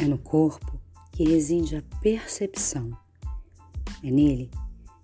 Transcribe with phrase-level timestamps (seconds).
[0.00, 0.80] É no corpo
[1.10, 2.96] que reside a percepção.
[4.02, 4.48] É nele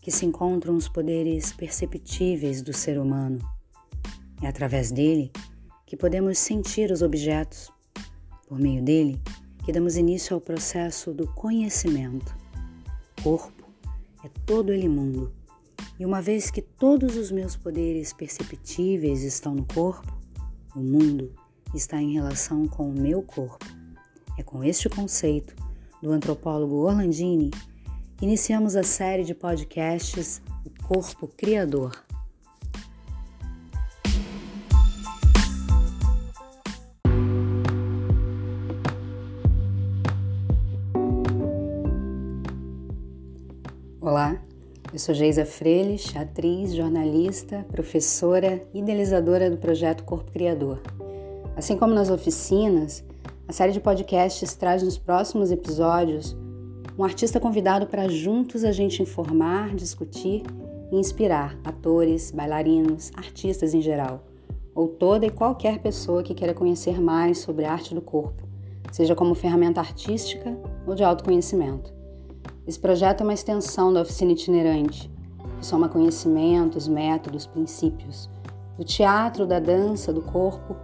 [0.00, 3.40] que se encontram os poderes perceptíveis do ser humano.
[4.40, 5.32] É através dele
[5.84, 7.72] que podemos sentir os objetos.
[8.46, 9.20] Por meio dele
[9.64, 12.36] que damos início ao processo do conhecimento.
[13.20, 13.64] Corpo
[14.22, 15.32] é todo ele mundo.
[15.98, 20.16] E uma vez que todos os meus poderes perceptíveis estão no corpo,
[20.76, 21.32] o mundo
[21.74, 23.64] está em relação com o meu corpo.
[24.36, 25.54] É com este conceito
[26.02, 27.50] do antropólogo Orlandini
[28.16, 31.92] que iniciamos a série de podcasts O Corpo Criador.
[44.00, 44.36] Olá,
[44.92, 50.82] eu sou Geisa Freires, atriz, jornalista, professora idealizadora do projeto Corpo Criador.
[51.56, 53.04] Assim como nas oficinas,
[53.46, 56.34] a série de podcasts traz nos próximos episódios
[56.98, 60.42] um artista convidado para juntos a gente informar, discutir
[60.90, 64.24] e inspirar atores, bailarinos, artistas em geral,
[64.74, 68.44] ou toda e qualquer pessoa que queira conhecer mais sobre a arte do corpo,
[68.90, 71.92] seja como ferramenta artística ou de autoconhecimento.
[72.66, 75.10] Esse projeto é uma extensão da oficina itinerante,
[75.58, 78.30] que soma conhecimentos, métodos, princípios
[78.78, 80.76] do teatro, da dança, do corpo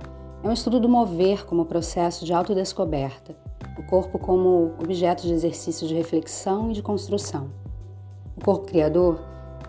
[0.42, 3.36] é um estudo do mover como processo de autodescoberta,
[3.78, 7.50] o corpo como objeto de exercício de reflexão e de construção.
[8.36, 9.20] O corpo criador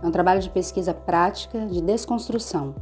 [0.01, 2.73] é um trabalho de pesquisa prática de desconstrução,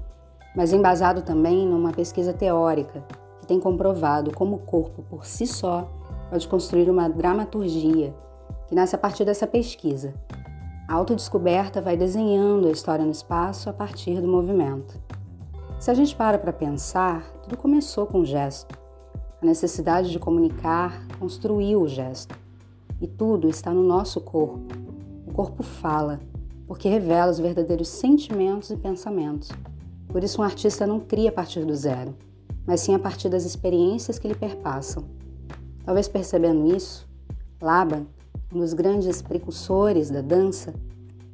[0.56, 3.04] mas embasado também numa pesquisa teórica
[3.42, 5.90] que tem comprovado como o corpo por si só
[6.30, 8.14] pode construir uma dramaturgia
[8.67, 10.14] que nasce a partir dessa pesquisa.
[10.88, 15.00] A autodescoberta vai desenhando a história no espaço a partir do movimento.
[15.80, 18.78] Se a gente para para pensar, tudo começou com o gesto.
[19.42, 22.38] A necessidade de comunicar construiu o gesto.
[23.00, 24.60] E tudo está no nosso corpo.
[25.26, 26.20] O corpo fala,
[26.68, 29.52] porque revela os verdadeiros sentimentos e pensamentos.
[30.10, 32.14] Por isso, um artista não cria a partir do zero,
[32.68, 35.06] mas sim a partir das experiências que lhe perpassam.
[35.86, 37.08] Talvez percebendo isso,
[37.62, 38.06] Laban,
[38.54, 40.73] um dos grandes precursores da dança,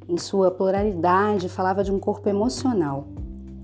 [0.08, 3.08] em sua pluralidade, falava de um corpo emocional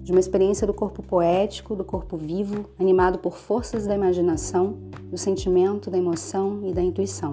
[0.02, 5.16] de uma experiência do corpo poético, do corpo vivo, animado por forças da imaginação, do
[5.16, 7.30] sentimento, da emoção e da intuição.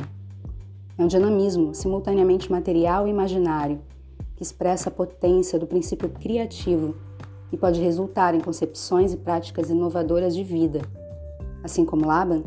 [0.97, 3.81] É um dinamismo simultaneamente material e imaginário,
[4.35, 6.96] que expressa a potência do princípio criativo
[7.52, 10.81] e pode resultar em concepções e práticas inovadoras de vida.
[11.63, 12.44] Assim como Laban,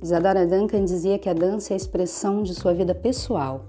[0.00, 3.64] Isadora Duncan dizia que a dança é a expressão de sua vida pessoal.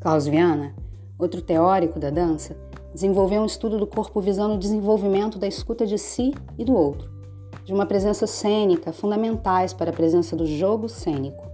[0.00, 0.74] Klaus Viana,
[1.18, 2.56] outro teórico da dança,
[2.92, 7.10] desenvolveu um estudo do corpo visando o desenvolvimento da escuta de si e do outro,
[7.64, 11.44] de uma presença cênica fundamentais para a presença do jogo cênico.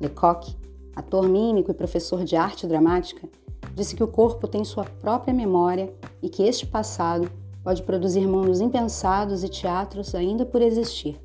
[0.00, 0.56] Lecoq,
[0.94, 3.28] ator mímico e professor de arte dramática,
[3.74, 5.92] disse que o corpo tem sua própria memória
[6.22, 7.30] e que este passado
[7.62, 11.20] pode produzir mundos impensados e teatros ainda por existir.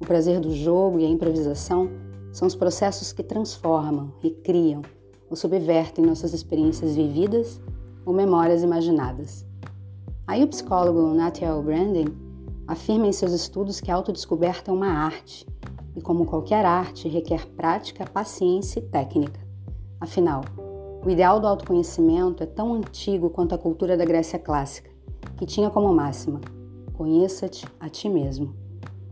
[0.00, 1.88] O prazer do jogo e a improvisação
[2.32, 4.82] são os processos que transformam, recriam
[5.30, 7.60] ou subvertem nossas experiências vividas
[8.04, 9.46] ou memórias imaginadas.
[10.26, 12.06] Aí o psicólogo Nathaniel Brandon
[12.66, 15.46] afirma em seus estudos que a autodescoberta é uma arte
[15.96, 19.40] e, como qualquer arte, requer prática, paciência e técnica.
[20.00, 20.42] Afinal,
[21.04, 24.90] o ideal do autoconhecimento é tão antigo quanto a cultura da Grécia clássica,
[25.36, 26.40] que tinha como máxima:
[26.94, 28.54] conheça-te a ti mesmo.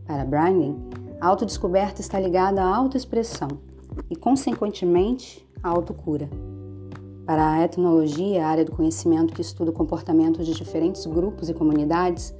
[0.05, 0.75] Para Brandon,
[1.19, 3.49] a autodescoberta está ligada à autoexpressão
[4.09, 6.29] e, consequentemente, à autocura.
[7.25, 11.53] Para a etnologia, a área do conhecimento que estuda o comportamento de diferentes grupos e
[11.53, 12.33] comunidades,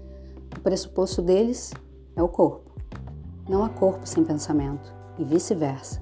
[0.58, 1.72] o pressuposto deles
[2.16, 2.72] é o corpo.
[3.48, 6.02] Não há corpo sem pensamento, e vice-versa.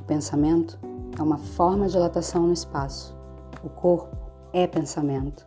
[0.00, 0.78] O pensamento
[1.18, 3.16] é uma forma de dilatação no espaço.
[3.62, 4.16] O corpo
[4.52, 5.46] é pensamento.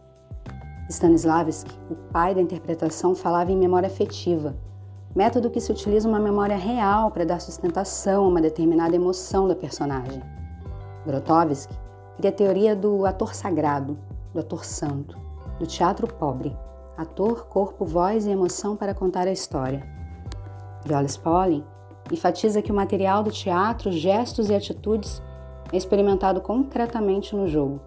[0.90, 4.56] Stanislavski, o pai da interpretação, falava em memória afetiva,
[5.16, 9.56] método que se utiliza uma memória real para dar sustentação a uma determinada emoção da
[9.56, 10.22] personagem.
[11.06, 11.85] Grotowski
[12.18, 13.98] cria a teoria do ator sagrado,
[14.34, 15.18] do ator santo,
[15.60, 16.56] do teatro pobre,
[16.98, 19.86] ator, corpo, voz e emoção para contar a história.
[20.86, 21.64] Viola Spolin
[22.12, 25.22] enfatiza que o material do teatro, gestos e atitudes
[25.74, 27.80] é experimentado concretamente no jogo.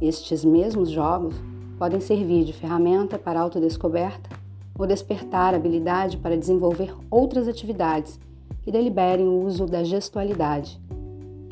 [0.00, 1.34] Estes mesmos jogos
[1.78, 4.30] podem servir de ferramenta para autodescoberta
[4.78, 8.18] ou despertar habilidade para desenvolver outras atividades
[8.62, 10.80] que deliberem o uso da gestualidade.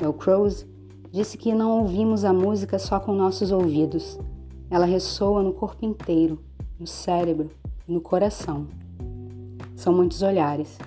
[0.01, 0.65] Mel Croce
[1.11, 4.19] Disse que não ouvimos a música só com nossos ouvidos.
[4.69, 6.39] Ela ressoa no corpo inteiro,
[6.79, 7.49] no cérebro
[7.87, 8.67] e no coração.
[9.75, 10.77] São muitos olhares,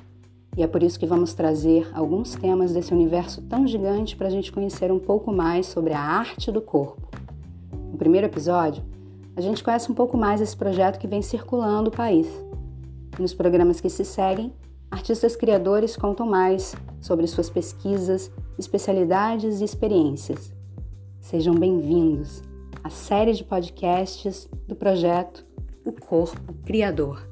[0.56, 4.30] E é por isso que vamos trazer alguns temas desse universo tão gigante para a
[4.30, 7.08] gente conhecer um pouco mais sobre a arte do corpo.
[7.90, 8.84] No primeiro episódio,
[9.34, 12.28] a gente conhece um pouco mais esse projeto que vem circulando o país.
[13.18, 14.52] E nos programas que se seguem,
[14.90, 20.52] artistas criadores contam mais sobre suas pesquisas, especialidades e experiências.
[21.20, 22.42] Sejam bem-vindos
[22.82, 25.44] à série de podcasts do projeto
[25.84, 27.31] O Corpo Criador.